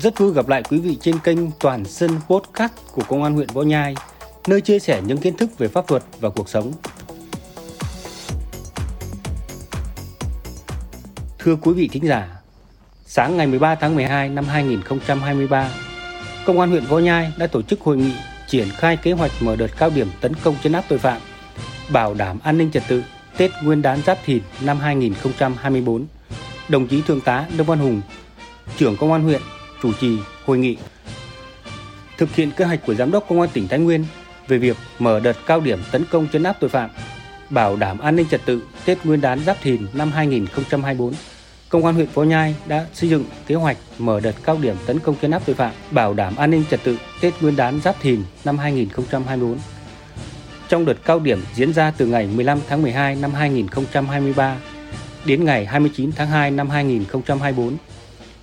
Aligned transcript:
Rất 0.00 0.18
vui 0.18 0.32
gặp 0.32 0.48
lại 0.48 0.62
quý 0.70 0.78
vị 0.78 0.98
trên 1.00 1.18
kênh 1.18 1.38
Toàn 1.60 1.84
Sân 1.84 2.10
Podcast 2.28 2.72
của 2.92 3.02
Công 3.08 3.22
an 3.22 3.34
huyện 3.34 3.48
Võ 3.52 3.62
Nhai, 3.62 3.94
nơi 4.46 4.60
chia 4.60 4.78
sẻ 4.78 5.02
những 5.06 5.18
kiến 5.18 5.36
thức 5.36 5.58
về 5.58 5.68
pháp 5.68 5.90
luật 5.90 6.02
và 6.20 6.30
cuộc 6.30 6.48
sống. 6.48 6.72
Thưa 11.38 11.56
quý 11.56 11.72
vị 11.72 11.88
thính 11.92 12.06
giả, 12.06 12.28
sáng 13.06 13.36
ngày 13.36 13.46
13 13.46 13.74
tháng 13.74 13.94
12 13.94 14.28
năm 14.28 14.44
2023, 14.44 15.70
Công 16.46 16.60
an 16.60 16.70
huyện 16.70 16.84
Võ 16.84 16.98
Nhai 16.98 17.32
đã 17.38 17.46
tổ 17.46 17.62
chức 17.62 17.80
hội 17.80 17.96
nghị 17.96 18.12
triển 18.48 18.68
khai 18.70 18.96
kế 18.96 19.12
hoạch 19.12 19.32
mở 19.40 19.56
đợt 19.56 19.70
cao 19.78 19.90
điểm 19.90 20.08
tấn 20.20 20.32
công 20.34 20.56
chấn 20.62 20.72
áp 20.72 20.84
tội 20.88 20.98
phạm, 20.98 21.20
bảo 21.92 22.14
đảm 22.14 22.38
an 22.42 22.58
ninh 22.58 22.70
trật 22.70 22.82
tự 22.88 23.02
Tết 23.36 23.50
Nguyên 23.62 23.82
đán 23.82 24.02
Giáp 24.06 24.18
Thìn 24.24 24.42
năm 24.60 24.78
2024. 24.78 26.06
Đồng 26.68 26.86
chí 26.86 27.02
Thượng 27.02 27.20
tá 27.20 27.46
Đông 27.56 27.66
Văn 27.66 27.78
Hùng, 27.78 28.00
trưởng 28.76 28.96
Công 28.96 29.12
an 29.12 29.22
huyện 29.22 29.40
chủ 29.84 29.92
trì 30.00 30.18
hội 30.44 30.58
nghị. 30.58 30.76
Thực 32.18 32.34
hiện 32.34 32.50
kế 32.50 32.64
hoạch 32.64 32.86
của 32.86 32.94
Giám 32.94 33.10
đốc 33.10 33.28
Công 33.28 33.40
an 33.40 33.50
tỉnh 33.52 33.68
Thái 33.68 33.78
Nguyên 33.78 34.04
về 34.48 34.58
việc 34.58 34.76
mở 34.98 35.20
đợt 35.20 35.36
cao 35.46 35.60
điểm 35.60 35.78
tấn 35.90 36.04
công 36.10 36.28
chấn 36.32 36.42
áp 36.42 36.56
tội 36.60 36.70
phạm, 36.70 36.90
bảo 37.50 37.76
đảm 37.76 37.98
an 37.98 38.16
ninh 38.16 38.26
trật 38.30 38.40
tự 38.44 38.62
Tết 38.84 38.98
Nguyên 39.04 39.20
đán 39.20 39.44
Giáp 39.44 39.56
Thìn 39.62 39.86
năm 39.92 40.12
2024. 40.12 41.14
Công 41.68 41.86
an 41.86 41.94
huyện 41.94 42.06
Phó 42.06 42.22
Nhai 42.22 42.54
đã 42.66 42.86
xây 42.92 43.10
dựng 43.10 43.24
kế 43.46 43.54
hoạch 43.54 43.76
mở 43.98 44.20
đợt 44.20 44.34
cao 44.44 44.58
điểm 44.60 44.76
tấn 44.86 44.98
công 44.98 45.16
chấn 45.22 45.30
áp 45.30 45.42
tội 45.46 45.56
phạm, 45.56 45.72
bảo 45.90 46.14
đảm 46.14 46.36
an 46.36 46.50
ninh 46.50 46.64
trật 46.70 46.80
tự 46.84 46.98
Tết 47.20 47.34
Nguyên 47.40 47.56
đán 47.56 47.80
Giáp 47.80 48.00
Thìn 48.00 48.22
năm 48.44 48.58
2024. 48.58 49.58
Trong 50.68 50.84
đợt 50.84 50.96
cao 51.04 51.20
điểm 51.20 51.42
diễn 51.54 51.72
ra 51.72 51.92
từ 51.96 52.06
ngày 52.06 52.28
15 52.34 52.58
tháng 52.68 52.82
12 52.82 53.16
năm 53.16 53.34
2023 53.34 54.56
đến 55.24 55.44
ngày 55.44 55.66
29 55.66 56.12
tháng 56.12 56.28
2 56.28 56.50
năm 56.50 56.70
2024, 56.70 57.76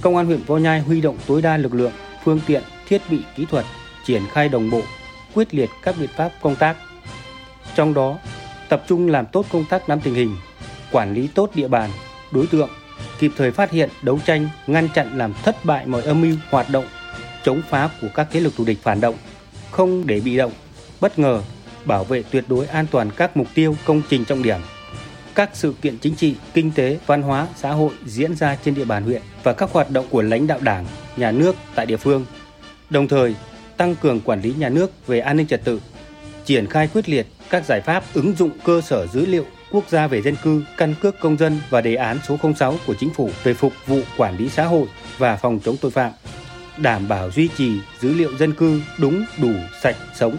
Công 0.00 0.16
an 0.16 0.26
huyện 0.26 0.40
Võ 0.46 0.56
Nhai 0.56 0.80
huy 0.80 1.00
động 1.00 1.18
tối 1.26 1.42
đa 1.42 1.56
lực 1.56 1.74
lượng, 1.74 1.92
phương 2.24 2.40
tiện, 2.46 2.62
thiết 2.88 3.02
bị 3.10 3.20
kỹ 3.36 3.46
thuật, 3.50 3.64
triển 4.06 4.22
khai 4.32 4.48
đồng 4.48 4.70
bộ, 4.70 4.82
quyết 5.34 5.54
liệt 5.54 5.70
các 5.82 5.94
biện 6.00 6.10
pháp 6.16 6.32
công 6.42 6.56
tác. 6.56 6.76
Trong 7.74 7.94
đó, 7.94 8.18
tập 8.68 8.84
trung 8.88 9.08
làm 9.08 9.26
tốt 9.26 9.46
công 9.52 9.64
tác 9.70 9.88
nắm 9.88 10.00
tình 10.00 10.14
hình, 10.14 10.36
quản 10.92 11.14
lý 11.14 11.28
tốt 11.34 11.50
địa 11.54 11.68
bàn, 11.68 11.90
đối 12.30 12.46
tượng, 12.46 12.68
kịp 13.18 13.32
thời 13.36 13.50
phát 13.50 13.70
hiện, 13.70 13.90
đấu 14.02 14.18
tranh, 14.24 14.48
ngăn 14.66 14.88
chặn 14.94 15.18
làm 15.18 15.34
thất 15.42 15.64
bại 15.64 15.86
mọi 15.86 16.02
âm 16.02 16.20
mưu 16.20 16.36
hoạt 16.50 16.70
động 16.70 16.84
chống 17.44 17.62
phá 17.68 17.90
của 18.00 18.08
các 18.14 18.28
thế 18.30 18.40
lực 18.40 18.52
thù 18.56 18.64
địch 18.64 18.78
phản 18.82 19.00
động, 19.00 19.14
không 19.70 20.06
để 20.06 20.20
bị 20.20 20.36
động, 20.36 20.52
bất 21.00 21.18
ngờ, 21.18 21.42
bảo 21.84 22.04
vệ 22.04 22.22
tuyệt 22.30 22.44
đối 22.48 22.66
an 22.66 22.86
toàn 22.90 23.10
các 23.16 23.36
mục 23.36 23.46
tiêu 23.54 23.76
công 23.84 24.02
trình 24.08 24.24
trọng 24.24 24.42
điểm 24.42 24.60
các 25.34 25.50
sự 25.52 25.74
kiện 25.82 25.98
chính 25.98 26.14
trị, 26.14 26.34
kinh 26.54 26.70
tế, 26.72 26.98
văn 27.06 27.22
hóa, 27.22 27.46
xã 27.56 27.70
hội 27.70 27.90
diễn 28.06 28.36
ra 28.36 28.56
trên 28.64 28.74
địa 28.74 28.84
bàn 28.84 29.02
huyện 29.02 29.22
và 29.42 29.52
các 29.52 29.70
hoạt 29.72 29.90
động 29.90 30.06
của 30.10 30.22
lãnh 30.22 30.46
đạo 30.46 30.58
Đảng, 30.62 30.86
nhà 31.16 31.30
nước 31.30 31.56
tại 31.74 31.86
địa 31.86 31.96
phương. 31.96 32.26
Đồng 32.90 33.08
thời, 33.08 33.34
tăng 33.76 33.96
cường 33.96 34.20
quản 34.20 34.40
lý 34.40 34.54
nhà 34.58 34.68
nước 34.68 35.06
về 35.06 35.20
an 35.20 35.36
ninh 35.36 35.46
trật 35.46 35.64
tự, 35.64 35.80
triển 36.44 36.66
khai 36.66 36.88
quyết 36.94 37.08
liệt 37.08 37.26
các 37.50 37.64
giải 37.64 37.80
pháp 37.80 38.04
ứng 38.14 38.34
dụng 38.34 38.50
cơ 38.64 38.80
sở 38.80 39.06
dữ 39.06 39.26
liệu 39.26 39.44
quốc 39.70 39.84
gia 39.88 40.06
về 40.06 40.22
dân 40.22 40.36
cư, 40.42 40.64
căn 40.76 40.94
cước 41.00 41.20
công 41.20 41.36
dân 41.36 41.60
và 41.70 41.80
đề 41.80 41.94
án 41.94 42.18
số 42.28 42.36
06 42.56 42.76
của 42.86 42.94
chính 42.94 43.10
phủ 43.10 43.30
về 43.42 43.54
phục 43.54 43.72
vụ 43.86 44.00
quản 44.16 44.36
lý 44.36 44.48
xã 44.48 44.64
hội 44.64 44.86
và 45.18 45.36
phòng 45.36 45.60
chống 45.64 45.76
tội 45.76 45.90
phạm, 45.90 46.12
đảm 46.76 47.08
bảo 47.08 47.30
duy 47.30 47.48
trì 47.56 47.72
dữ 48.00 48.14
liệu 48.14 48.38
dân 48.38 48.52
cư 48.52 48.80
đúng, 48.98 49.24
đủ, 49.42 49.52
sạch, 49.82 49.96
sống. 50.14 50.36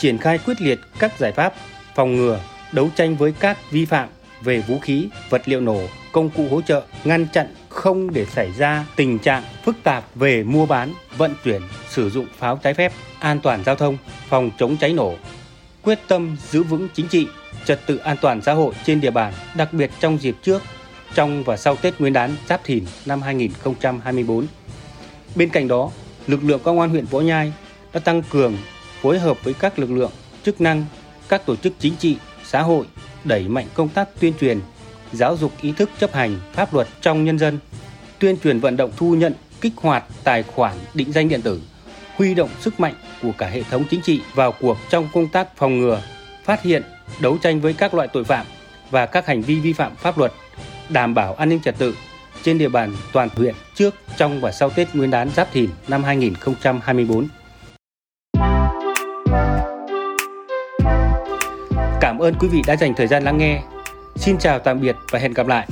Triển 0.00 0.18
khai 0.18 0.38
quyết 0.38 0.60
liệt 0.60 0.78
các 0.98 1.18
giải 1.18 1.32
pháp 1.32 1.54
phòng 1.94 2.16
ngừa, 2.16 2.40
đấu 2.74 2.90
tranh 2.96 3.16
với 3.16 3.32
các 3.40 3.70
vi 3.70 3.84
phạm 3.84 4.08
về 4.40 4.60
vũ 4.60 4.78
khí, 4.78 5.08
vật 5.30 5.42
liệu 5.44 5.60
nổ, 5.60 5.80
công 6.12 6.30
cụ 6.30 6.48
hỗ 6.50 6.60
trợ, 6.60 6.82
ngăn 7.04 7.26
chặn 7.32 7.54
không 7.68 8.12
để 8.12 8.26
xảy 8.26 8.52
ra 8.58 8.86
tình 8.96 9.18
trạng 9.18 9.42
phức 9.64 9.76
tạp 9.82 10.04
về 10.14 10.42
mua 10.42 10.66
bán, 10.66 10.92
vận 11.16 11.34
chuyển, 11.44 11.62
sử 11.88 12.10
dụng 12.10 12.26
pháo 12.38 12.56
trái 12.62 12.74
phép, 12.74 12.92
an 13.20 13.40
toàn 13.40 13.64
giao 13.64 13.76
thông, 13.76 13.96
phòng 14.28 14.50
chống 14.58 14.76
cháy 14.76 14.92
nổ, 14.92 15.14
quyết 15.82 15.98
tâm 16.08 16.36
giữ 16.50 16.62
vững 16.62 16.88
chính 16.94 17.08
trị, 17.08 17.26
trật 17.64 17.86
tự 17.86 17.96
an 17.96 18.16
toàn 18.20 18.42
xã 18.42 18.52
hội 18.52 18.74
trên 18.84 19.00
địa 19.00 19.10
bàn, 19.10 19.32
đặc 19.56 19.72
biệt 19.72 19.90
trong 20.00 20.18
dịp 20.18 20.36
trước, 20.42 20.62
trong 21.14 21.44
và 21.44 21.56
sau 21.56 21.76
Tết 21.76 22.00
Nguyên 22.00 22.12
đán 22.12 22.36
Giáp 22.48 22.64
Thìn 22.64 22.84
năm 23.06 23.22
2024. 23.22 24.46
Bên 25.34 25.48
cạnh 25.48 25.68
đó, 25.68 25.90
lực 26.26 26.44
lượng 26.44 26.60
công 26.64 26.80
an 26.80 26.90
huyện 26.90 27.04
Võ 27.04 27.20
Nhai 27.20 27.52
đã 27.92 28.00
tăng 28.00 28.22
cường 28.22 28.56
phối 29.00 29.18
hợp 29.18 29.44
với 29.44 29.54
các 29.54 29.78
lực 29.78 29.90
lượng 29.90 30.10
chức 30.44 30.60
năng, 30.60 30.84
các 31.28 31.46
tổ 31.46 31.56
chức 31.56 31.72
chính 31.78 31.96
trị 31.96 32.16
xã 32.44 32.62
hội 32.62 32.86
đẩy 33.24 33.48
mạnh 33.48 33.66
công 33.74 33.88
tác 33.88 34.08
tuyên 34.20 34.32
truyền, 34.40 34.60
giáo 35.12 35.36
dục 35.36 35.52
ý 35.60 35.72
thức 35.72 35.90
chấp 35.98 36.12
hành 36.12 36.36
pháp 36.52 36.74
luật 36.74 36.88
trong 37.00 37.24
nhân 37.24 37.38
dân, 37.38 37.58
tuyên 38.18 38.36
truyền 38.44 38.60
vận 38.60 38.76
động 38.76 38.90
thu 38.96 39.14
nhận, 39.14 39.34
kích 39.60 39.72
hoạt 39.76 40.04
tài 40.24 40.42
khoản 40.42 40.76
định 40.94 41.12
danh 41.12 41.28
điện 41.28 41.42
tử, 41.42 41.60
huy 42.16 42.34
động 42.34 42.50
sức 42.60 42.80
mạnh 42.80 42.94
của 43.22 43.32
cả 43.38 43.46
hệ 43.46 43.62
thống 43.62 43.84
chính 43.90 44.00
trị 44.02 44.20
vào 44.34 44.52
cuộc 44.60 44.78
trong 44.90 45.08
công 45.14 45.28
tác 45.28 45.56
phòng 45.56 45.78
ngừa, 45.78 46.02
phát 46.44 46.62
hiện, 46.62 46.82
đấu 47.20 47.38
tranh 47.38 47.60
với 47.60 47.72
các 47.72 47.94
loại 47.94 48.08
tội 48.12 48.24
phạm 48.24 48.46
và 48.90 49.06
các 49.06 49.26
hành 49.26 49.42
vi 49.42 49.60
vi 49.60 49.72
phạm 49.72 49.96
pháp 49.96 50.18
luật, 50.18 50.32
đảm 50.88 51.14
bảo 51.14 51.34
an 51.34 51.48
ninh 51.48 51.60
trật 51.60 51.78
tự 51.78 51.94
trên 52.42 52.58
địa 52.58 52.68
bàn 52.68 52.96
toàn 53.12 53.28
huyện 53.36 53.54
trước, 53.74 53.94
trong 54.16 54.40
và 54.40 54.52
sau 54.52 54.70
Tết 54.70 54.94
Nguyên 54.94 55.10
đán 55.10 55.30
Giáp 55.30 55.52
Thìn 55.52 55.70
năm 55.88 56.04
2024. 56.04 57.28
Cảm 62.14 62.22
ơn 62.22 62.34
quý 62.34 62.48
vị 62.48 62.62
đã 62.66 62.76
dành 62.76 62.94
thời 62.94 63.06
gian 63.06 63.22
lắng 63.22 63.38
nghe. 63.38 63.62
Xin 64.16 64.38
chào 64.38 64.58
tạm 64.58 64.80
biệt 64.80 64.96
và 65.10 65.18
hẹn 65.18 65.32
gặp 65.32 65.46
lại. 65.46 65.68